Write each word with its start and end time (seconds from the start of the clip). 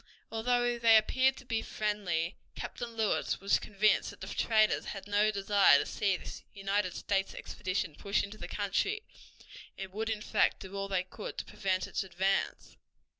Although 0.31 0.79
they 0.79 0.97
appeared 0.97 1.37
to 1.37 1.45
be 1.45 1.61
friendly, 1.61 2.35
Captain 2.55 2.95
Lewis 2.97 3.39
was 3.39 3.59
convinced 3.59 4.09
that 4.09 4.19
the 4.19 4.25
traders 4.27 4.85
had 4.85 5.05
no 5.05 5.29
desire 5.29 5.77
to 5.77 5.85
see 5.85 6.17
this 6.17 6.41
United 6.55 6.95
States 6.95 7.35
expedition 7.35 7.93
push 7.93 8.23
into 8.23 8.39
the 8.39 8.47
country, 8.47 9.03
and 9.77 9.93
would 9.93 10.09
in 10.09 10.21
fact 10.23 10.57
do 10.61 10.75
all 10.75 10.87
they 10.87 11.03
could 11.03 11.37
to 11.37 11.45
prevent 11.45 11.85
its 11.85 12.03
advance. 12.03 12.77